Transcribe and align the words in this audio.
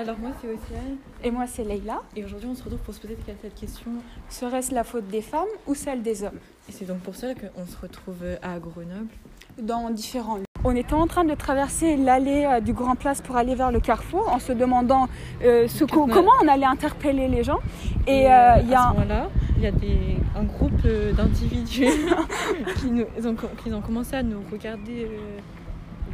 Alors 0.00 0.16
moi 0.20 0.30
c'est 0.40 0.46
Océane 0.46 0.96
Et 1.24 1.30
moi, 1.32 1.46
c'est 1.48 1.64
Leïla. 1.64 2.02
et 2.14 2.24
aujourd'hui 2.24 2.48
on 2.48 2.54
se 2.54 2.62
retrouve 2.62 2.78
pour 2.80 2.94
se 2.94 3.00
poser 3.00 3.16
cette 3.26 3.54
question 3.56 3.90
Serait-ce 4.28 4.72
la 4.72 4.84
faute 4.84 5.08
des 5.08 5.22
femmes 5.22 5.48
ou 5.66 5.74
celle 5.74 6.02
des 6.02 6.22
hommes? 6.22 6.38
Et 6.68 6.72
c'est 6.72 6.84
donc 6.84 6.98
pour 7.00 7.16
ça 7.16 7.28
qu'on 7.34 7.66
se 7.66 7.76
retrouve 7.80 8.22
à 8.42 8.58
Grenoble. 8.60 9.08
Dans 9.60 9.90
différents 9.90 10.36
lieux. 10.36 10.44
On 10.64 10.76
était 10.76 10.94
en 10.94 11.08
train 11.08 11.24
de 11.24 11.34
traverser 11.34 11.96
l'allée 11.96 12.44
euh, 12.44 12.60
du 12.60 12.72
Grand 12.74 12.94
Place 12.94 13.20
pour 13.20 13.36
aller 13.36 13.56
vers 13.56 13.72
le 13.72 13.80
carrefour 13.80 14.28
en 14.32 14.38
se 14.38 14.52
demandant 14.52 15.08
euh, 15.42 15.66
ce 15.66 15.84
co- 15.84 16.06
Comment- 16.06 16.30
on 16.44 16.46
allait 16.48 16.64
interpeller 16.66 17.26
les 17.26 17.42
gens. 17.42 17.58
Et 18.06 18.26
euh, 18.26 18.30
euh, 18.30 18.56
il 18.62 18.68
y 18.70 18.74
à 18.74 18.80
a 18.80 18.82
ce 18.82 18.88
un- 18.88 18.92
moment-là, 18.94 19.28
il 19.56 19.62
y 19.64 19.66
a 19.66 19.70
des, 19.72 20.16
un 20.36 20.44
groupe 20.44 20.80
euh, 20.84 21.12
d'individus 21.12 21.86
qui, 22.76 22.90
nous, 22.92 23.04
ont, 23.26 23.34
co- 23.34 23.48
qui 23.64 23.72
ont 23.72 23.80
commencé 23.80 24.14
à 24.14 24.22
nous 24.22 24.42
regarder 24.52 25.06
euh, 25.06 25.38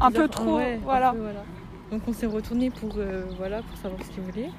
Un 0.00 0.10
peu 0.10 0.26
trop, 0.28 0.56
Ouais, 0.56 0.74
un 0.74 0.78
voilà. 0.84 1.14
Donc 1.94 2.02
on 2.08 2.12
s'est 2.12 2.26
retourné 2.26 2.70
pour, 2.70 2.90
euh, 2.98 3.22
voilà, 3.38 3.62
pour 3.62 3.76
savoir 3.78 4.02
ce 4.02 4.08
qu'ils 4.10 4.24
voulaient. 4.24 4.50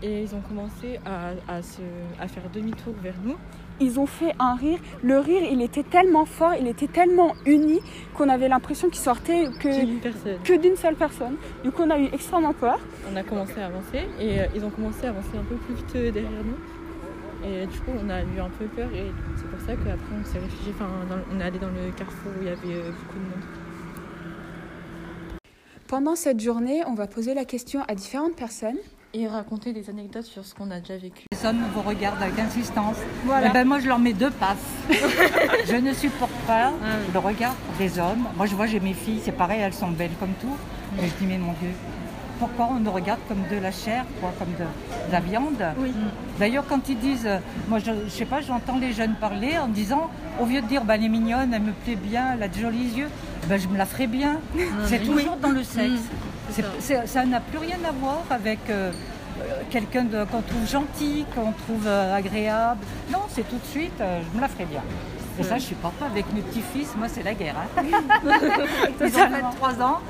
Et 0.00 0.22
ils 0.22 0.32
ont 0.34 0.40
commencé 0.40 1.00
à, 1.04 1.30
à 1.52 1.60
se, 1.60 1.80
à 2.20 2.28
faire 2.28 2.44
demi-tour 2.54 2.94
vers 3.02 3.14
nous. 3.24 3.34
ils 3.80 3.98
ont 3.98 4.06
fait 4.06 4.32
un 4.38 4.54
rire. 4.54 4.78
Le 5.02 5.18
rire, 5.18 5.42
il 5.50 5.60
était 5.60 5.82
tellement 5.82 6.24
fort, 6.24 6.54
il 6.60 6.68
était 6.68 6.86
tellement 6.86 7.34
uni 7.46 7.80
qu'on 8.14 8.28
avait 8.28 8.48
l'impression 8.48 8.88
qu'il 8.90 9.00
sortait 9.00 9.46
que, 9.60 9.70
d'une 10.56 10.76
seule 10.76 10.94
personne. 10.94 11.34
Du 11.64 11.72
coup, 11.72 11.82
on 11.84 11.90
a 11.90 11.98
eu 11.98 12.06
extrêmement 12.12 12.52
peur. 12.52 12.78
On 13.12 13.16
a 13.16 13.24
commencé 13.24 13.60
à 13.60 13.66
avancer 13.66 14.02
et 14.20 14.40
euh, 14.40 14.46
ils 14.54 14.64
ont 14.64 14.70
commencé 14.70 15.04
à 15.06 15.10
avancer 15.10 15.36
un 15.36 15.42
peu 15.44 15.56
plus 15.56 15.74
vite 15.74 15.92
euh, 15.96 16.12
derrière 16.12 16.44
nous. 16.44 17.48
Et 17.48 17.66
du 17.66 17.78
coup, 17.80 17.90
on 18.04 18.08
a 18.08 18.20
eu 18.22 18.38
un 18.40 18.50
peu 18.56 18.66
peur 18.66 18.88
et 18.94 19.10
c'est 19.36 19.48
pour 19.50 19.58
ça 19.66 19.74
qu'après 19.74 20.14
on 20.20 20.24
s'est 20.24 20.38
réfugié. 20.38 20.72
Enfin, 20.76 20.88
dans- 21.10 21.24
on 21.36 21.40
est 21.40 21.44
allé 21.44 21.58
dans 21.58 21.70
le 21.70 21.90
carrefour 21.96 22.30
où 22.38 22.42
il 22.42 22.46
y 22.46 22.50
avait 22.50 22.82
beaucoup 22.98 23.18
de 23.18 23.24
monde. 23.30 23.46
Pendant 25.92 26.16
cette 26.16 26.40
journée, 26.40 26.80
on 26.86 26.94
va 26.94 27.06
poser 27.06 27.34
la 27.34 27.44
question 27.44 27.82
à 27.86 27.94
différentes 27.94 28.34
personnes. 28.34 28.78
Et 29.12 29.28
raconter 29.28 29.74
des 29.74 29.90
anecdotes 29.90 30.24
sur 30.24 30.42
ce 30.46 30.54
qu'on 30.54 30.70
a 30.70 30.80
déjà 30.80 30.96
vécu. 30.96 31.24
Les 31.30 31.46
hommes 31.46 31.62
vous 31.74 31.82
regardent 31.82 32.22
avec 32.22 32.38
insistance. 32.38 32.96
Voilà. 33.26 33.48
Eh 33.48 33.52
ben 33.52 33.68
moi, 33.68 33.78
je 33.78 33.88
leur 33.88 33.98
mets 33.98 34.14
deux 34.14 34.30
passes. 34.30 34.56
je 35.66 35.76
ne 35.76 35.92
supporte 35.92 36.32
pas 36.46 36.72
le 37.12 37.18
regard 37.18 37.54
des 37.78 37.98
hommes. 37.98 38.26
Moi, 38.38 38.46
je 38.46 38.54
vois, 38.54 38.64
j'ai 38.64 38.80
mes 38.80 38.94
filles, 38.94 39.20
c'est 39.22 39.32
pareil, 39.36 39.60
elles 39.60 39.74
sont 39.74 39.90
belles 39.90 40.16
comme 40.18 40.32
tout. 40.40 40.56
Mais 40.96 41.08
je 41.08 41.14
dis, 41.16 41.26
mais 41.26 41.36
mon 41.36 41.52
Dieu, 41.60 41.72
pourquoi 42.38 42.70
on 42.72 42.80
nous 42.80 42.90
regarde 42.90 43.20
comme 43.28 43.42
de 43.50 43.62
la 43.62 43.70
chair, 43.70 44.06
quoi, 44.22 44.32
comme 44.38 44.52
de, 44.54 44.64
de 44.64 45.12
la 45.12 45.20
viande 45.20 45.62
Oui. 45.78 45.92
D'ailleurs, 46.38 46.64
quand 46.66 46.88
ils 46.88 46.98
disent, 46.98 47.26
euh, 47.26 47.38
moi, 47.68 47.80
je, 47.80 47.92
je 48.06 48.10
sais 48.10 48.24
pas, 48.24 48.40
j'entends 48.40 48.78
les 48.78 48.94
jeunes 48.94 49.16
parler 49.20 49.58
en 49.58 49.68
disant, 49.68 50.10
au 50.40 50.46
lieu 50.46 50.62
de 50.62 50.66
dire, 50.66 50.84
bah, 50.84 50.94
elle 50.94 51.04
est 51.04 51.08
mignonne, 51.10 51.52
elle 51.52 51.60
me 51.60 51.72
plaît 51.72 51.96
bien, 51.96 52.32
elle 52.32 52.42
a 52.42 52.48
de 52.48 52.58
jolis 52.58 52.96
yeux, 52.96 53.08
ben, 53.48 53.58
je 53.58 53.68
me 53.68 53.76
la 53.76 53.86
ferai 53.86 54.06
bien. 54.06 54.38
C'est 54.86 55.00
toujours 55.04 55.36
dans 55.36 55.50
le 55.50 55.62
sexe. 55.62 56.00
C'est- 56.50 56.62
ça. 56.62 56.68
c'est- 56.80 57.06
ça 57.06 57.24
n'a 57.24 57.40
plus 57.40 57.58
rien 57.58 57.78
à 57.88 57.92
voir 57.92 58.22
avec 58.30 58.58
euh, 58.68 58.90
euh, 59.40 59.62
quelqu'un 59.70 60.04
de- 60.04 60.24
qu'on 60.24 60.42
trouve 60.42 60.68
gentil, 60.68 61.24
qu'on 61.34 61.52
trouve 61.52 61.86
euh, 61.86 62.14
agréable. 62.16 62.80
Non, 63.10 63.20
c'est 63.30 63.48
tout 63.48 63.56
de 63.56 63.64
suite, 63.66 63.98
euh, 64.00 64.20
je 64.30 64.36
me 64.36 64.40
la 64.42 64.48
ferai 64.48 64.66
bien. 64.66 64.82
Et 65.38 65.44
ça, 65.44 65.56
je 65.56 65.62
suis 65.62 65.74
papa 65.76 66.04
avec 66.06 66.30
mes 66.34 66.42
petits-fils, 66.42 66.94
moi 66.98 67.08
c'est 67.08 67.22
la 67.22 67.32
guerre. 67.32 67.54
Hein. 67.78 67.82
Ils 69.00 69.16
ont 69.16 69.28
23 69.30 69.82
ans, 69.82 70.00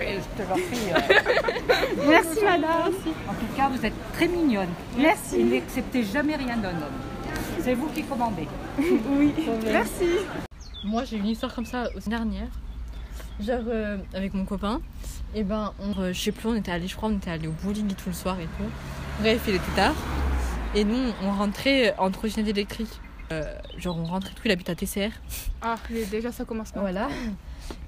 et 0.00 0.14
je 0.14 0.42
te 0.42 0.48
leur 0.48 0.56
prie. 0.56 0.90
euh, 0.94 2.06
Merci, 2.08 2.42
madame. 2.42 2.92
en 3.28 3.32
tout 3.34 3.56
cas, 3.56 3.68
vous 3.70 3.84
êtes 3.84 4.12
très 4.14 4.26
mignonne. 4.26 4.70
Merci. 4.96 5.40
Et 5.40 5.44
n'acceptez 5.44 6.02
jamais 6.02 6.36
rien 6.36 6.56
d'un 6.56 6.70
homme. 6.70 6.98
C'est 7.62 7.74
vous 7.74 7.88
qui 7.88 8.02
commandez. 8.04 8.48
Oui. 8.78 9.34
Merci. 9.70 10.08
Moi, 10.82 11.04
j'ai 11.04 11.18
une 11.18 11.26
histoire 11.26 11.54
comme 11.54 11.66
ça 11.66 11.84
aussi 11.94 12.08
dernière. 12.08 12.48
Genre, 13.40 13.60
euh, 13.68 13.96
avec 14.12 14.34
mon 14.34 14.44
copain, 14.44 14.80
et 15.34 15.44
ben, 15.44 15.72
on, 15.80 15.98
euh, 16.00 16.12
je 16.12 16.20
sais 16.20 16.32
plus, 16.32 16.48
on 16.48 16.54
était 16.54 16.72
allé, 16.72 16.86
je 16.86 16.94
crois, 16.96 17.08
on 17.08 17.16
était 17.16 17.30
allé 17.30 17.48
au 17.48 17.54
bowling 17.64 17.90
et 17.90 17.94
tout 17.94 18.08
le 18.08 18.14
soir 18.14 18.38
et 18.38 18.44
tout. 18.44 18.68
Bref, 19.20 19.42
il 19.48 19.54
était 19.54 19.72
tard. 19.74 19.94
Et 20.74 20.84
nous, 20.84 21.12
on 21.24 21.30
rentrait 21.32 21.94
en 21.98 22.10
trottinette 22.10 22.48
électrique. 22.48 23.00
Euh, 23.32 23.42
genre, 23.78 23.96
on 23.98 24.04
rentrait 24.04 24.32
tout, 24.34 24.42
il 24.44 24.50
habite 24.50 24.68
à 24.68 24.74
TCR. 24.74 25.10
Ah, 25.62 25.76
déjà, 26.10 26.32
ça 26.32 26.44
commence 26.44 26.74
mal. 26.74 26.82
Voilà. 26.82 27.08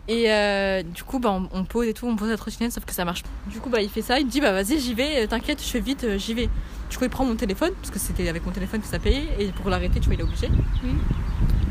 Et 0.08 0.82
du 0.94 1.02
coup, 1.04 1.18
bah, 1.18 1.30
on, 1.30 1.48
on 1.52 1.64
pose 1.64 1.86
et 1.86 1.94
tout, 1.94 2.06
on 2.06 2.16
pose 2.16 2.30
la 2.30 2.36
trottinette, 2.36 2.72
sauf 2.72 2.84
que 2.84 2.94
ça 2.94 3.04
marche 3.04 3.22
pas. 3.22 3.28
Du 3.48 3.60
coup, 3.60 3.68
bah, 3.68 3.82
il 3.82 3.90
fait 3.90 4.02
ça, 4.02 4.18
il 4.18 4.26
me 4.26 4.30
dit, 4.30 4.40
bah 4.40 4.52
vas-y, 4.52 4.78
j'y 4.80 4.94
vais, 4.94 5.26
t'inquiète, 5.26 5.62
je 5.62 5.68
fais 5.68 5.80
vite, 5.80 6.06
j'y 6.16 6.34
vais. 6.34 6.48
Du 6.90 6.98
coup, 6.98 7.04
il 7.04 7.10
prend 7.10 7.24
mon 7.24 7.36
téléphone, 7.36 7.72
parce 7.80 7.90
que 7.90 7.98
c'était 7.98 8.28
avec 8.28 8.44
mon 8.46 8.52
téléphone 8.52 8.80
que 8.80 8.86
ça 8.86 8.98
payait, 8.98 9.28
et 9.38 9.48
pour 9.52 9.70
l'arrêter, 9.70 10.00
tu 10.00 10.06
vois, 10.06 10.14
il 10.14 10.20
est 10.20 10.24
obligé. 10.24 10.48
Oui. 10.84 10.90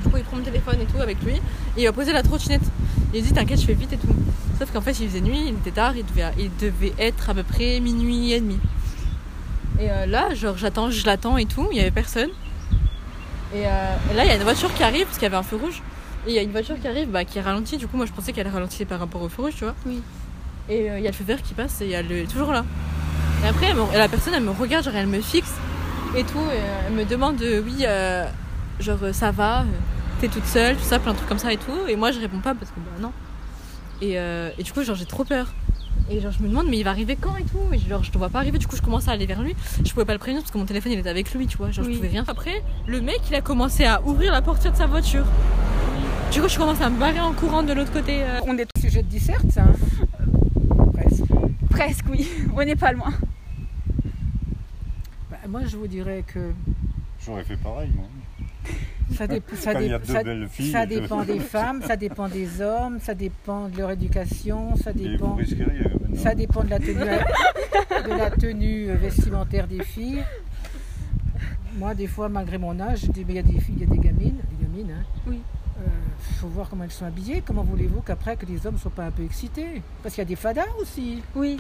Du 0.04 0.10
coup, 0.10 0.18
il 0.18 0.24
prend 0.24 0.38
mon 0.38 0.44
téléphone 0.44 0.80
et 0.82 0.86
tout 0.86 1.00
avec 1.00 1.22
lui, 1.24 1.36
et 1.36 1.42
il 1.78 1.86
va 1.86 1.92
poser 1.94 2.14
la 2.14 2.24
trottinette. 2.24 2.64
Il 3.14 3.24
dit, 3.24 3.34
t'inquiète, 3.34 3.60
je 3.60 3.66
fais 3.66 3.74
vite 3.74 3.92
et 3.94 3.98
tout. 3.98 4.08
Sauf 4.58 4.72
qu'en 4.72 4.82
fait, 4.82 4.98
il 5.00 5.08
faisait 5.10 5.22
nuit, 5.22 5.42
il 5.48 5.54
était 5.54 5.72
tard, 5.72 5.94
il 5.98 6.06
devait, 6.06 6.32
il 6.38 6.50
devait 6.58 6.94
être 7.00 7.30
à 7.30 7.34
peu 7.34 7.44
près 7.44 7.80
minuit 7.80 8.32
et 8.32 8.40
demi. 8.40 8.58
Et 9.80 9.90
euh, 9.92 10.06
là, 10.06 10.34
genre, 10.34 10.58
j'attends, 10.58 10.90
je 10.92 11.06
l'attends 11.06 11.38
et 11.38 11.46
tout, 11.46 11.68
il 11.72 11.78
y 11.78 11.82
avait 11.82 11.92
personne. 11.92 12.30
Et, 13.54 13.66
euh, 13.66 13.96
et 14.12 14.16
là, 14.16 14.24
il 14.24 14.28
y 14.28 14.32
a 14.32 14.36
une 14.36 14.44
voiture 14.44 14.74
qui 14.74 14.84
arrive, 14.84 15.06
parce 15.06 15.18
qu'il 15.18 15.24
y 15.24 15.28
avait 15.28 15.36
un 15.38 15.44
feu 15.44 15.58
rouge. 15.58 15.82
Et 16.26 16.30
il 16.30 16.36
y 16.36 16.40
a 16.40 16.42
une 16.44 16.52
voiture 16.52 16.80
qui 16.80 16.88
arrive, 16.88 17.10
bah, 17.10 17.26
qui 17.26 17.40
ralentit. 17.40 17.78
Du 17.78 17.88
coup, 17.88 17.98
moi, 17.98 18.06
je 18.06 18.12
pensais 18.14 18.32
qu'elle 18.32 18.48
ralentissait 18.48 18.86
par 18.86 19.00
rapport 19.00 19.22
au 19.22 19.28
feu 19.30 19.42
rouge, 19.44 19.54
tu 19.58 19.64
vois. 19.66 19.76
Oui. 19.86 20.02
Et 20.70 20.90
euh, 20.90 21.00
il 21.00 21.04
y 21.04 21.08
a 21.08 21.10
le 21.12 21.16
feu 21.16 21.24
vert 21.26 21.42
qui 21.42 21.54
passe 21.54 21.82
et 21.82 21.90
elle 21.90 22.12
est 22.12 22.32
toujours 22.32 22.52
là. 22.54 22.64
Et 23.44 23.48
après, 23.48 23.66
elle 23.68 23.76
me- 23.76 23.98
la 23.98 24.08
personne, 24.08 24.34
elle 24.36 24.44
me 24.44 24.52
regarde, 24.52 24.86
genre, 24.86 24.96
elle 24.96 25.08
me 25.08 25.20
fixe 25.20 25.52
et 26.16 26.24
tout. 26.24 26.38
Et 26.54 26.60
elle 26.88 26.94
me 26.94 27.04
demande, 27.04 27.42
oui, 27.66 27.84
genre, 28.80 29.00
ça 29.12 29.32
va, 29.32 29.66
t'es 30.22 30.28
toute 30.28 30.46
seule, 30.46 30.76
tout 30.78 30.84
ça, 30.84 31.00
plein 31.00 31.12
de 31.14 31.18
trucs 31.18 31.28
comme 31.30 31.40
ça 31.40 31.52
et 31.52 31.58
tout. 31.58 31.88
Et 31.90 31.96
moi, 31.96 32.12
je 32.12 32.20
réponds 32.20 32.40
pas 32.40 32.54
parce 32.54 32.70
que, 32.72 32.80
bah, 32.80 33.02
non. 33.02 33.12
Et, 34.02 34.18
euh, 34.20 34.50
et 34.58 34.64
du 34.64 34.72
coup, 34.72 34.84
genre, 34.84 34.96
j'ai 34.96 35.06
trop 35.06 35.24
peur. 35.24 35.54
Et 36.10 36.20
genre, 36.20 36.32
je 36.32 36.42
me 36.44 36.48
demande, 36.50 36.68
mais 36.70 36.78
il 36.78 36.84
va 36.84 36.90
arriver 36.92 37.16
quand 37.20 37.36
et 37.38 37.44
tout? 37.44 37.60
Et 37.74 37.78
genre, 37.80 38.04
je 38.04 38.12
te 38.12 38.18
vois 38.18 38.30
pas 38.30 38.40
arriver. 38.40 38.58
Du 38.58 38.68
coup, 38.68 38.76
je 38.76 38.82
commence 38.82 39.08
à 39.08 39.12
aller 39.12 39.26
vers 39.26 39.42
lui. 39.42 39.56
Je 39.86 39.92
pouvais 39.92 40.06
pas 40.06 40.14
le 40.14 40.20
prévenir 40.20 40.42
parce 40.42 40.52
que 40.52 40.58
mon 40.58 40.66
téléphone, 40.66 40.92
il 40.92 41.00
était 41.00 41.10
avec 41.10 41.34
lui, 41.34 41.48
tu 41.48 41.58
vois. 41.58 41.72
Genre, 41.72 41.86
Oui. 41.86 41.94
je 41.94 41.98
pouvais 41.98 42.10
rien. 42.10 42.24
Après, 42.28 42.64
le 42.88 43.02
mec, 43.02 43.20
il 43.30 43.36
a 43.36 43.42
commencé 43.42 43.84
à 43.86 44.02
ouvrir 44.06 44.32
la 44.32 44.42
portière 44.42 44.72
de 44.74 44.78
sa 44.78 44.88
voiture. 44.88 45.26
Du 46.32 46.42
coup, 46.42 46.48
je 46.50 46.58
commence 46.58 46.82
à 46.82 46.90
me 46.90 47.00
barrer 47.00 47.20
en 47.20 47.34
courant 47.34 47.64
de 47.64 47.74
l'autre 47.74 47.92
côté. 47.92 48.24
euh, 48.24 48.40
On 48.48 48.58
est 48.58 48.66
Sujet 48.80 49.04
de 49.04 49.08
disserte, 49.08 49.50
ça 49.52 49.64
Presque. 50.94 51.24
presque, 51.70 52.06
oui. 52.10 52.28
On 52.56 52.64
n'est 52.64 52.76
pas 52.76 52.92
loin. 52.94 53.12
Bah, 55.30 55.38
moi, 55.48 55.62
je 55.68 55.78
vous 55.78 55.88
dirais 55.88 56.24
que 56.28 56.52
J'aurais 57.26 57.44
fait 57.44 57.58
pareil, 57.58 57.90
moi. 57.96 58.06
Ça, 59.14 59.28
dé- 59.28 59.42
dé- 60.24 60.48
filles, 60.50 60.72
dépend 60.86 61.24
des 61.24 61.40
femmes, 61.54 61.82
ça 61.82 61.96
dépend 61.96 62.28
des 62.28 62.62
hommes, 62.62 63.00
ça 63.00 63.14
dépend 63.14 63.68
de 63.70 63.78
leur 63.78 63.92
éducation, 63.92 64.76
ça 64.76 64.94
dépend, 64.94 65.38
euh, 65.40 66.16
ça 66.16 66.36
dépend 66.36 66.64
de 66.64 66.70
la 66.70 66.80
tenue, 66.80 66.96
de 66.96 68.18
la 68.18 68.32
tenue 68.32 68.86
vestimentaire 68.94 69.68
des 69.68 69.84
filles. 69.84 70.24
Moi, 71.78 71.94
des 71.96 72.08
fois, 72.08 72.28
malgré 72.30 72.58
mon 72.58 72.80
âge, 72.80 73.02
je 73.06 73.12
dis, 73.12 73.24
mais 73.26 73.34
il 73.34 73.36
y 73.38 73.40
a 73.40 73.44
des 73.44 73.60
filles, 73.60 73.76
il 73.78 73.82
y 73.82 73.92
a 73.92 73.94
des 73.94 73.98
gamines, 73.98 74.38
des 74.52 74.66
gamines, 74.66 74.92
hein. 74.92 75.04
Oui. 75.28 75.40
Il 76.30 76.36
faut 76.36 76.48
voir 76.48 76.70
comment 76.70 76.84
elles 76.84 76.92
sont 76.92 77.06
habillées. 77.06 77.42
Comment 77.46 77.64
voulez-vous 77.64 78.02
qu'après 78.02 78.36
que 78.36 78.46
les 78.46 78.66
hommes 78.68 78.76
ne 78.76 78.80
soient 78.80 78.92
pas 78.92 79.06
un 79.06 79.12
peu 79.12 79.24
excités? 79.24 79.82
Parce 80.04 80.14
qu'il 80.14 80.22
y 80.22 80.26
a 80.26 80.28
des 80.28 80.36
fadas 80.36 80.66
aussi. 80.80 81.24
Oui. 81.36 81.58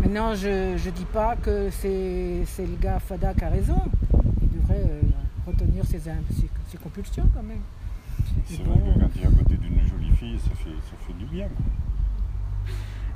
Maintenant, 0.00 0.34
je 0.34 0.72
ne 0.74 0.90
dis 0.90 1.04
pas 1.12 1.34
que 1.36 1.68
c'est 1.70 2.42
c'est 2.46 2.66
le 2.66 2.76
gars 2.80 2.98
fada 3.00 3.32
qui 3.34 3.44
a 3.44 3.48
raison. 3.48 3.80
Il 4.42 4.60
devrait 4.60 4.82
euh, 4.84 5.00
retenir 5.46 5.84
ses, 5.84 6.08
im- 6.08 6.14
ses, 6.30 6.48
ses 6.68 6.78
compulsions 6.78 7.28
quand 7.34 7.42
même. 7.42 7.60
C'est 8.46 8.62
Bon. 8.64 8.72
vrai 8.74 8.80
que 8.94 9.00
quand 9.00 9.10
il 9.16 9.22
est 9.22 9.26
à 9.26 9.30
côté 9.30 9.56
d'une 9.56 9.80
jolie 9.86 10.10
fille, 10.16 10.38
ça 10.38 10.50
fait, 10.54 10.70
ça 10.70 10.96
fait 11.06 11.12
du 11.14 11.24
bien. 11.26 11.46
quoi. 11.48 11.64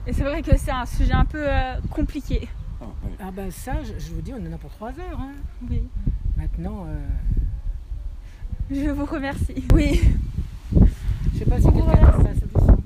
Et 0.06 0.12
c'est 0.12 0.22
vrai 0.24 0.42
que 0.42 0.56
c'est 0.56 0.70
un 0.70 0.86
sujet 0.86 1.12
un 1.12 1.24
peu 1.24 1.44
euh, 1.46 1.74
compliqué. 1.90 2.48
Ah. 2.80 2.84
Ah 3.20 3.30
ben 3.34 3.50
ça, 3.50 3.82
je, 3.82 3.92
je 3.98 4.12
vous 4.14 4.20
dis, 4.22 4.32
on 4.32 4.46
en 4.48 4.52
a 4.52 4.58
pour 4.58 4.70
trois 4.70 4.90
heures. 4.90 5.18
hein. 5.20 5.32
Oui. 5.68 5.82
Maintenant, 6.36 6.86
euh, 6.88 7.06
Je 8.70 8.90
vous 8.90 9.04
remercie. 9.06 9.64
Oui. 9.74 10.00
je 10.72 11.38
sais 11.38 11.44
pas 11.44 11.58
si 11.60 11.64
quelqu'un 11.64 11.88
a 11.90 12.12
trouvé 12.12 12.28
la 12.28 12.34
solution. 12.34 12.78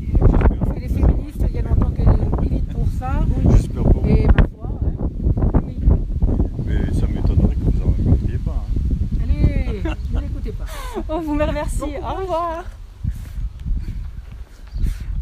J'espère- 0.00 0.74
Les 0.80 0.88
féministes, 0.88 1.44
il 1.48 1.54
y 1.54 1.58
a 1.58 1.62
longtemps 1.62 1.90
qu'elles 1.90 2.40
militent 2.40 2.68
pour 2.72 2.86
ça. 2.88 3.24
J'espère 3.50 3.84
pas. 3.84 4.08
Et 4.08 4.26
ma 4.26 4.48
foi, 4.48 4.80
hein. 4.82 5.60
oui. 5.64 5.80
Mais 6.66 6.92
ça 6.94 7.06
m'étonnerait 7.06 7.54
que 7.56 7.70
vous 7.70 7.82
en 7.82 7.90
remarquiez 7.92 8.38
pas. 8.38 8.64
hein. 8.66 9.22
allez, 9.22 9.82
ne 10.12 10.20
l'écoutez 10.20 10.52
pas. 10.52 10.66
On 11.14 11.20
vous 11.20 11.32
remercie. 11.34 11.80
Au 11.80 12.14
revoir. 12.14 12.64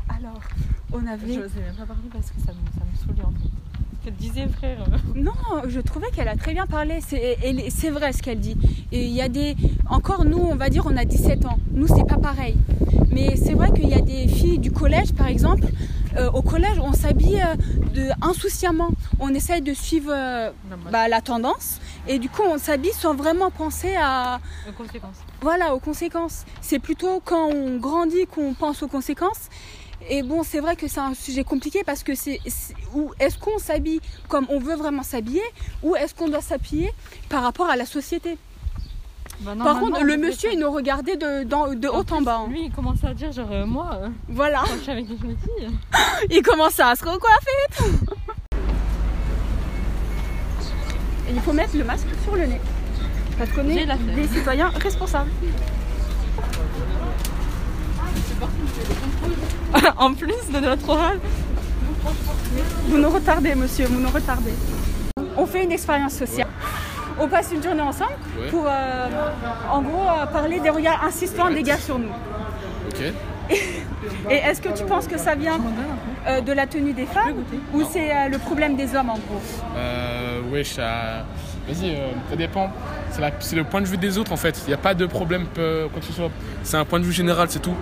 Alors, 0.09 0.41
on 0.91 1.07
avait. 1.07 1.35
Je 1.35 1.41
n'osais 1.41 1.61
même 1.61 1.75
pas 1.77 1.85
parler 1.85 2.09
parce 2.11 2.31
que 2.31 2.41
ça 2.41 2.53
me, 2.53 2.79
ça 2.79 2.85
me 2.91 2.97
saoulait 2.97 3.27
en 3.27 3.31
fait. 3.33 3.51
Ce 3.99 4.05
qu'elle 4.07 4.15
disait, 4.15 4.49
frère. 4.49 4.87
Non, 5.15 5.33
je 5.69 5.81
trouvais 5.81 6.11
qu'elle 6.11 6.29
a 6.29 6.37
très 6.37 6.55
bien 6.55 6.67
parlé. 6.67 7.01
C'est 7.03 7.91
vrai 7.91 8.15
ce 8.15 8.23
qu'elle 8.23 8.41
dit. 8.41 8.57
Et 8.91 9.05
il 9.05 9.13
y 9.13 9.21
a 9.21 9.29
des. 9.29 9.55
Encore 9.91 10.25
nous, 10.25 10.39
on 10.39 10.55
va 10.55 10.71
dire, 10.71 10.87
on 10.87 10.97
a 10.97 11.05
17 11.05 11.45
ans. 11.45 11.59
Nous, 11.73 11.89
c'est 11.89 12.07
pas 12.07 12.17
pareil. 12.17 12.57
Mais 13.11 13.37
c'est 13.37 13.53
vrai 13.53 13.71
qu'il 13.73 13.89
y 13.91 13.95
a 13.95 14.01
des 14.01 14.29
filles 14.29 14.59
du 14.59 14.71
collège, 14.71 15.13
par 15.13 15.27
exemple. 15.27 15.67
Euh, 16.17 16.31
au 16.31 16.43
collège, 16.43 16.79
on 16.81 16.93
s'habille 16.93 17.43
euh, 17.43 18.11
insouciamment. 18.21 18.91
On 19.19 19.33
essaye 19.35 19.63
de 19.63 19.75
suivre 19.75 20.13
euh, 20.15 20.51
bah, 20.91 21.09
la 21.09 21.21
tendance. 21.21 21.81
Et 22.09 22.19
du 22.19 22.29
coup, 22.29 22.43
on 22.43 22.59
s'habille 22.59 22.93
sans 22.93 23.15
vraiment 23.15 23.51
penser 23.51 23.95
à, 23.97 24.41
aux 24.69 24.73
conséquences. 24.73 25.17
voilà, 25.41 25.75
aux 25.75 25.81
conséquences. 25.81 26.45
C'est 26.61 26.79
plutôt 26.79 27.21
quand 27.25 27.47
on 27.47 27.79
grandit 27.79 28.27
qu'on 28.27 28.55
pense 28.55 28.83
aux 28.83 28.89
conséquences. 28.89 29.49
Et 30.11 30.23
bon, 30.23 30.43
c'est 30.43 30.59
vrai 30.61 30.75
que 30.75 30.89
c'est 30.89 31.01
un 31.01 31.15
sujet 31.15 31.45
compliqué 31.45 31.83
parce 31.85 32.03
que 32.03 32.15
c'est 32.17 32.41
ou 32.93 33.13
est-ce 33.21 33.39
qu'on 33.39 33.59
s'habille 33.59 34.01
comme 34.29 34.47
on 34.49 34.59
veut 34.59 34.75
vraiment 34.75 35.05
s'habiller 35.05 35.43
ou 35.83 35.95
est-ce 35.95 36.13
qu'on 36.13 36.29
doit 36.29 36.41
s'habiller 36.41 36.91
par 37.29 37.43
rapport 37.45 37.71
à 37.71 37.77
la 37.77 37.87
société? 37.87 38.37
Bah, 39.45 39.53
Par 39.65 39.81
contre, 39.81 40.03
le 40.05 40.17
monsieur, 40.17 40.51
il 40.53 40.59
nous 40.61 40.71
regardait 40.71 41.17
de, 41.17 41.43
dans- 41.45 41.75
de 41.75 41.89
haut 41.89 42.05
en 42.11 42.23
bas. 42.23 42.43
hein. 42.45 42.49
Lui, 42.49 42.67
il 42.67 42.71
commençait 42.73 43.07
à 43.09 43.15
dire, 43.15 43.33
genre, 43.33 43.49
euh, 43.51 43.67
moi, 43.67 43.91
euh, 43.95 44.09
Voilà, 44.29 44.63
quand 44.65 44.75
je 44.77 44.83
suis 44.83 44.93
avec 44.93 45.07
il 46.31 46.43
commençait 46.43 46.83
à 46.83 46.95
se 46.95 47.05
recoiffer 47.05 47.51
et 47.69 47.75
tout. 47.77 48.07
Il 51.35 51.41
faut 51.41 51.53
mettre 51.53 51.77
le 51.77 51.85
masque 51.85 52.07
sur 52.25 52.37
le 52.37 52.47
nez. 52.47 52.61
Parce 53.39 53.51
qu'on 53.51 53.69
est 53.69 53.87
des 54.15 54.29
citoyens 54.29 54.69
responsables. 54.81 55.31
en 59.99 60.15
plus 60.15 60.35
de 60.53 60.61
notre 60.61 60.89
oral. 60.89 61.19
Vous 62.89 62.99
nous 62.99 63.11
retardez, 63.11 63.55
monsieur, 63.55 63.87
vous 63.87 64.01
nous 64.01 64.11
retardez. 64.11 64.53
On 65.37 65.47
fait 65.47 65.65
une 65.65 65.73
expérience 65.73 66.13
sociale. 66.15 66.49
On 67.23 67.29
passe 67.29 67.51
une 67.53 67.63
journée 67.63 67.83
ensemble 67.83 68.13
Ouais. 68.41 68.49
pour, 68.51 68.67
euh, 68.67 69.07
en 69.71 69.81
gros, 69.83 70.09
euh, 70.09 70.27
parler 70.27 70.59
des 70.61 70.71
regards 70.71 71.05
insistants 71.05 71.51
des 71.51 71.63
gars 71.63 71.77
sur 71.79 71.99
nous. 71.99 72.09
Ok. 72.89 73.01
Et 74.31 74.35
est-ce 74.35 74.61
que 74.61 74.71
tu 74.77 74.85
penses 74.85 75.07
que 75.07 75.19
ça 75.19 75.35
vient 75.35 75.59
euh, 76.27 76.41
de 76.41 76.53
la 76.53 76.67
tenue 76.67 76.93
des 76.93 77.07
femmes 77.07 77.45
ou 77.73 77.83
c'est 77.85 78.11
euh, 78.11 78.29
le 78.29 78.39
problème 78.39 78.77
des 78.77 78.95
hommes 78.97 79.11
en 79.11 79.15
gros? 79.15 79.41
Euh, 79.77 80.41
wesh, 80.51 80.73
ça- 80.75 81.25
vas-y, 81.69 81.91
euh, 81.95 82.09
ça 82.31 82.37
dépend. 82.37 82.71
C'est 83.11 83.21
la- 83.21 83.31
C'est 83.41 83.57
le 83.57 83.65
point 83.65 83.81
de 83.83 83.87
vue 83.87 83.99
des 83.99 84.19
autres 84.19 84.33
en 84.33 84.37
fait. 84.37 84.61
Il 84.67 84.69
n'y 84.69 84.75
a 84.75 84.79
pas 84.79 84.95
de 84.95 85.07
problème, 85.07 85.47
euh, 85.59 85.89
quoi 85.89 86.01
que 86.01 86.07
ce 86.07 86.13
soit. 86.13 86.31
C'est 86.65 86.77
un 86.77 86.85
point 86.85 86.99
de 86.99 87.05
vue 87.05 87.13
général, 87.13 87.47
c'est 87.51 87.61
tout. 87.63 87.75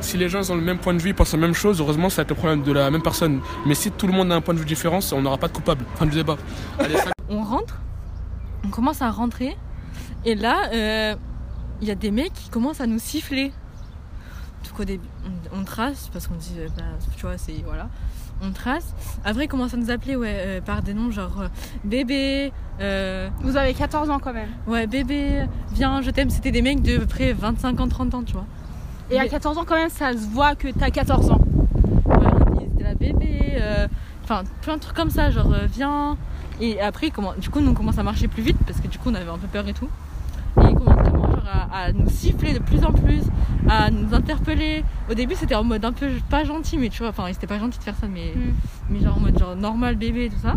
Si 0.00 0.16
les 0.16 0.28
gens 0.28 0.50
ont 0.50 0.56
le 0.56 0.60
même 0.62 0.78
point 0.78 0.94
de 0.94 0.98
vue, 1.00 1.10
ils 1.10 1.14
pensent 1.14 1.32
la 1.32 1.38
même 1.38 1.54
chose, 1.54 1.80
heureusement, 1.80 2.08
ça 2.10 2.16
va 2.16 2.22
être 2.22 2.30
le 2.30 2.34
problème 2.34 2.62
de 2.62 2.72
la 2.72 2.90
même 2.90 3.02
personne. 3.02 3.40
Mais 3.66 3.74
si 3.76 3.92
tout 3.92 4.08
le 4.08 4.12
monde 4.12 4.32
a 4.32 4.34
un 4.34 4.40
point 4.40 4.54
de 4.54 4.58
vue 4.58 4.64
différent, 4.66 4.98
on 5.12 5.22
n'aura 5.22 5.38
pas 5.38 5.46
de 5.48 5.52
coupable. 5.52 5.84
Fin 5.96 6.06
du 6.06 6.16
débat. 6.16 6.36
Allez, 6.80 6.96
ça- 6.96 7.12
On 7.28 7.42
rentre, 7.44 7.76
on 8.64 8.68
commence 8.68 9.02
à 9.02 9.10
rentrer, 9.10 9.56
et 10.24 10.34
là, 10.34 10.70
euh, 10.72 11.14
il 11.80 11.88
y 11.88 11.90
a 11.90 11.94
des 11.94 12.10
mecs 12.10 12.32
qui 12.32 12.48
commencent 12.48 12.80
à 12.80 12.86
nous 12.86 12.98
siffler. 12.98 13.52
Donc 14.68 14.80
au 14.80 14.84
début, 14.84 15.06
on, 15.52 15.60
on 15.60 15.64
trace, 15.64 16.08
parce 16.12 16.26
qu'on 16.28 16.36
dit, 16.36 16.54
euh, 16.58 16.68
bah, 16.76 16.82
tu 17.16 17.22
vois, 17.26 17.36
c'est. 17.38 17.54
Voilà. 17.64 17.88
On 18.44 18.50
trace. 18.50 18.92
Après, 19.24 19.44
ils 19.44 19.48
commencent 19.48 19.74
à 19.74 19.76
nous 19.76 19.90
appeler 19.90 20.16
ouais, 20.16 20.34
euh, 20.36 20.60
par 20.60 20.82
des 20.82 20.94
noms 20.94 21.12
genre 21.12 21.42
euh, 21.42 21.48
bébé, 21.84 22.52
Vous 23.40 23.56
avez 23.56 23.72
14 23.72 24.10
ans 24.10 24.18
quand 24.18 24.32
même. 24.32 24.48
ouais, 24.66 24.86
bébé, 24.88 25.46
viens, 25.72 26.00
je 26.02 26.10
t'aime. 26.10 26.28
C'était 26.30 26.50
des 26.50 26.62
mecs 26.62 26.82
de 26.82 26.98
peu 26.98 27.06
près 27.06 27.32
25 27.32 27.78
ans, 27.80 27.88
30 27.88 28.14
ans, 28.14 28.22
tu 28.24 28.32
vois. 28.32 28.46
Et 29.10 29.18
à 29.18 29.22
Mais- 29.24 29.28
14 29.28 29.58
ans 29.58 29.64
quand 29.64 29.76
même, 29.76 29.90
ça 29.90 30.12
se 30.12 30.26
voit 30.28 30.54
que 30.56 30.68
t'as 30.68 30.90
14 30.90 31.30
ans. 31.30 31.40
Ouais, 32.06 32.16
ils 32.60 32.66
étaient 32.66 32.82
là, 32.82 32.94
bébé, 32.94 33.62
enfin 34.24 34.42
plein 34.62 34.74
de 34.76 34.80
trucs 34.80 34.96
comme 34.96 35.10
ça, 35.10 35.30
genre 35.30 35.54
viens. 35.72 36.16
Et 36.60 36.80
après, 36.80 37.10
comment, 37.10 37.32
du 37.38 37.48
coup, 37.50 37.60
nous 37.60 37.70
on 37.70 37.74
commence 37.74 37.98
à 37.98 38.02
marcher 38.02 38.28
plus 38.28 38.42
vite 38.42 38.58
parce 38.66 38.80
que 38.80 38.86
du 38.88 38.98
coup 38.98 39.10
on 39.10 39.14
avait 39.14 39.28
un 39.30 39.38
peu 39.38 39.48
peur 39.48 39.66
et 39.68 39.72
tout. 39.72 39.88
Et 40.60 40.66
ils 40.68 40.74
commencent 40.74 40.96
vraiment 40.96 41.30
genre, 41.30 41.42
à, 41.50 41.78
à 41.84 41.92
nous 41.92 42.08
siffler 42.10 42.52
de 42.52 42.58
plus 42.58 42.84
en 42.84 42.92
plus, 42.92 43.22
à 43.68 43.90
nous 43.90 44.12
interpeller. 44.14 44.84
Au 45.10 45.14
début, 45.14 45.34
c'était 45.34 45.54
en 45.54 45.64
mode 45.64 45.84
un 45.84 45.92
peu 45.92 46.08
pas 46.28 46.44
gentil, 46.44 46.76
mais 46.78 46.88
tu 46.90 46.98
vois, 46.98 47.08
enfin, 47.08 47.24
c'était 47.32 47.46
pas 47.46 47.58
gentil 47.58 47.78
de 47.78 47.84
faire 47.84 47.96
ça, 47.96 48.06
mais, 48.06 48.32
Mm. 48.36 48.52
mais 48.90 49.00
genre 49.00 49.16
en 49.16 49.20
mode 49.20 49.38
genre 49.38 49.56
normal 49.56 49.96
bébé 49.96 50.26
et 50.26 50.30
tout 50.30 50.40
ça. 50.42 50.54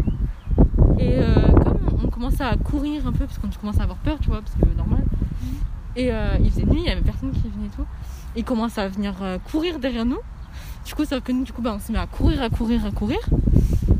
Et 1.00 1.14
euh, 1.18 1.34
comme 1.64 2.02
on 2.06 2.10
commençait 2.10 2.44
à 2.44 2.56
courir 2.58 3.08
un 3.08 3.12
peu 3.14 3.26
parce 3.26 3.38
qu'on 3.38 3.50
commence 3.50 3.80
à 3.80 3.84
avoir 3.84 3.98
peur, 4.00 4.18
tu 4.22 4.30
vois, 4.30 4.42
parce 4.42 4.56
que 4.56 4.78
normal. 4.78 5.04
Et 5.96 6.12
euh, 6.12 6.36
il 6.42 6.52
faisait 6.52 6.66
nuit, 6.66 6.82
il 6.82 6.88
y 6.88 6.90
avait 6.90 7.02
personne 7.02 7.32
qui 7.32 7.40
venait 7.48 7.68
et 7.68 7.76
tout. 7.76 7.86
Ils 8.36 8.44
commencent 8.44 8.78
à 8.78 8.88
venir 8.90 9.14
euh, 9.22 9.38
courir 9.50 9.80
derrière 9.80 10.06
nous. 10.06 10.20
Du 10.86 10.94
coup, 10.94 11.06
sauf 11.06 11.22
que 11.24 11.32
nous, 11.32 11.44
du 11.46 11.54
coup, 11.54 11.62
bah, 11.62 11.74
on 11.76 11.80
se 11.80 11.92
met 11.92 11.98
à 11.98 12.06
courir, 12.06 12.42
à 12.42 12.50
courir, 12.50 12.86
à 12.86 12.92
courir. 12.92 13.20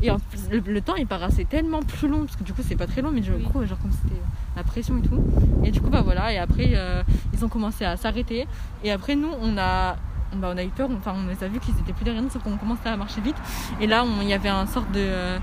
Et 0.02 0.10
en 0.10 0.18
plus, 0.18 0.40
le, 0.50 0.58
le 0.60 0.80
temps, 0.80 0.94
il 0.96 1.06
paraissait 1.06 1.44
tellement 1.44 1.80
plus 1.82 2.08
long, 2.08 2.24
parce 2.26 2.36
que 2.36 2.44
du 2.44 2.52
coup, 2.52 2.62
c'est 2.66 2.76
pas 2.76 2.86
très 2.86 3.02
long, 3.02 3.10
mais 3.12 3.20
du 3.20 3.32
Oui. 3.32 3.42
coup, 3.44 3.64
genre 3.64 3.78
comme 3.80 3.90
c'était 3.92 4.20
la 4.56 4.62
pression 4.62 4.98
et 4.98 5.02
tout. 5.02 5.22
Et 5.64 5.70
du 5.70 5.80
coup, 5.80 5.90
bah 5.90 6.02
voilà, 6.02 6.32
et 6.32 6.38
après, 6.38 6.70
euh, 6.74 7.02
ils 7.32 7.44
ont 7.44 7.48
commencé 7.48 7.84
à 7.84 7.96
s'arrêter. 7.96 8.46
Et 8.84 8.90
après, 8.90 9.16
nous, 9.16 9.28
on 9.42 9.56
a, 9.58 9.96
bah, 10.36 10.50
on 10.54 10.56
a 10.56 10.62
eu 10.64 10.68
peur, 10.68 10.88
enfin, 10.96 11.14
on 11.16 11.28
les 11.28 11.42
a 11.44 11.48
vus 11.48 11.60
qu'ils 11.60 11.74
étaient 11.80 11.92
plus 11.92 12.04
derrière 12.04 12.22
nous, 12.22 12.30
sauf 12.30 12.42
qu'on 12.42 12.56
commençait 12.56 12.88
à 12.88 12.96
marcher 12.96 13.20
vite. 13.20 13.36
Et 13.80 13.86
là, 13.86 14.04
on- 14.04 14.22
il 14.22 14.28
y 14.28 14.34
avait 14.34 14.48
un 14.50 14.66
sorte 14.66 14.90
de. 14.92 15.00
euh, 15.00 15.38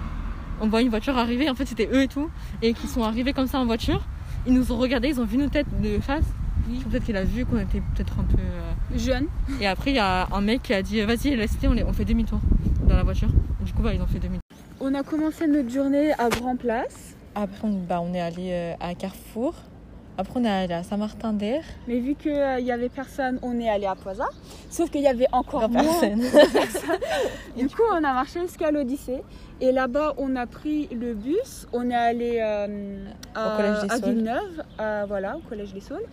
on 0.62 0.68
voit 0.68 0.82
une 0.82 0.90
voiture 0.90 1.18
arriver, 1.18 1.50
en 1.50 1.56
fait, 1.56 1.66
c'était 1.66 1.90
eux 1.92 2.04
et 2.04 2.08
tout. 2.08 2.30
Et 2.62 2.74
qui 2.74 2.88
sont 2.88 3.04
arrivés 3.04 3.34
comme 3.34 3.48
ça 3.48 3.60
en 3.60 3.66
voiture. 3.66 4.02
Ils 4.46 4.54
nous 4.54 4.72
ont 4.72 4.78
regardés, 4.78 5.10
ils 5.10 5.20
ont 5.20 5.26
vu 5.26 5.38
nos 5.38 5.48
têtes 5.50 5.68
de 5.82 6.00
face. 6.00 6.26
Peut-être 6.90 7.04
qu'il 7.06 7.18
a 7.18 7.24
vu 7.26 7.46
qu'on 7.46 7.60
était 7.60 7.82
peut-être 7.96 8.14
un 8.20 8.24
peu. 8.24 8.38
euh, 8.40 8.98
Jeune. 8.98 9.26
et 9.60 9.68
après, 9.68 9.92
il 9.92 9.96
y 9.96 10.00
a 10.00 10.28
un 10.32 10.42
mec 10.42 10.62
qui 10.64 10.74
a 10.74 10.82
dit 10.82 11.02
Vas-y, 11.02 11.36
laisse-les, 11.36 11.68
on, 11.68 11.74
les- 11.74 11.84
on 11.84 11.92
fait 11.92 12.06
demi-tour 12.06 12.40
dans 12.94 12.98
la 12.98 13.04
voiture. 13.04 13.30
Du 13.62 13.74
coup, 13.74 13.82
bah, 13.82 13.94
ils 13.94 14.02
ont 14.02 14.06
fait 14.06 14.20
demi-tour. 14.20 14.42
On 14.80 14.94
a 14.94 15.04
commencé 15.04 15.48
notre 15.48 15.70
journée 15.70 16.14
à 16.14 16.30
Grand 16.30 16.56
Place. 16.56 17.16
Après, 17.36 17.68
on, 17.68 17.80
bah, 17.80 18.00
on 18.02 18.14
est 18.14 18.22
allé 18.22 18.52
euh, 18.52 18.74
à 18.80 18.94
Carrefour. 18.94 19.56
Après, 20.18 20.40
on 20.40 20.44
est 20.44 20.50
allé 20.50 20.74
à 20.74 20.84
Saint-Martin-d'Air. 20.84 21.64
Mais 21.88 22.00
vu 22.00 22.14
qu'il 22.16 22.32
y 22.34 22.72
avait 22.72 22.90
personne, 22.90 23.40
on 23.42 23.60
est 23.60 23.70
allé 23.70 23.88
à 23.88 23.96
Poisa. 23.96 24.26
Sauf 24.70 24.92
qu'il 24.92 25.02
y 25.02 25.08
avait 25.08 25.28
encore 25.32 25.68
moins. 25.70 25.84
personne. 25.84 26.22
Du 27.58 27.68
coup, 27.68 27.82
on 27.92 27.98
a 27.98 28.14
marché 28.14 28.42
jusqu'à 28.42 28.72
l'Odyssée. 28.72 29.24
Et 29.62 29.72
là-bas, 29.72 30.14
on 30.18 30.36
a 30.36 30.46
pris 30.46 30.88
le 30.92 31.14
bus. 31.14 31.68
On 31.74 31.90
est 31.90 31.96
allé 31.96 32.40
euh, 32.42 32.98
à, 33.34 33.54
Au 33.54 33.58
Collège 33.58 33.82
des 33.82 33.92
à 33.92 33.98
Saules. 33.98 34.10
Villeneuve, 34.10 35.08
voilà, 35.08 35.38
au 35.38 35.40
Collège 35.50 35.74
des 35.74 35.82
Saules. 35.82 36.06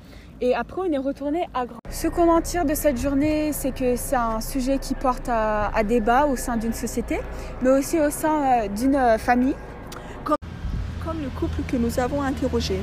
Et 0.43 0.55
après, 0.55 0.81
on 0.89 0.93
est 0.93 0.99
retourné 0.99 1.47
à 1.53 1.67
Grand. 1.67 1.81
Ce 1.91 2.09
qu'on 2.09 2.31
en 2.31 2.41
tire 2.41 2.65
de 2.65 2.73
cette 2.75 2.99
journée, 2.99 3.53
c'est 3.53 3.73
que 3.73 3.97
c'est 3.97 4.17
un 4.17 4.41
sujet 4.41 4.79
qui 4.79 4.95
porte 4.95 5.29
à, 5.29 5.71
à 5.77 5.83
débat 5.83 6.25
au 6.27 6.37
sein 6.37 6.57
d'une 6.57 6.73
société, 6.73 7.21
mais 7.61 7.71
aussi 7.71 8.01
au 8.01 8.09
sein 8.11 8.65
euh, 8.65 8.69
d'une 8.69 8.97
euh, 8.97 9.19
famille. 9.19 9.55
comme 10.25 11.21
le 11.23 11.29
couple 11.39 11.63
que 11.71 11.77
nous 11.77 11.99
avons 11.99 12.23
interrogé. 12.23 12.77